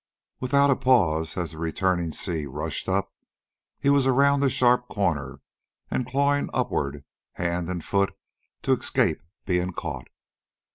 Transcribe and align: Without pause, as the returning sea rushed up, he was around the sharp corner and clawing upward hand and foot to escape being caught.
Without 0.39 0.73
pause, 0.81 1.37
as 1.37 1.51
the 1.51 1.59
returning 1.59 2.11
sea 2.11 2.47
rushed 2.47 2.89
up, 2.89 3.13
he 3.77 3.87
was 3.91 4.07
around 4.07 4.39
the 4.39 4.49
sharp 4.49 4.87
corner 4.87 5.41
and 5.91 6.07
clawing 6.07 6.49
upward 6.55 7.03
hand 7.33 7.69
and 7.69 7.85
foot 7.85 8.11
to 8.63 8.71
escape 8.73 9.21
being 9.45 9.71
caught. 9.73 10.07